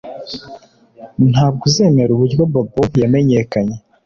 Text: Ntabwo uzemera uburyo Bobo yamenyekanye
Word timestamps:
Ntabwo 1.31 1.61
uzemera 1.69 2.09
uburyo 2.13 2.41
Bobo 2.51 2.81
yamenyekanye 3.01 3.75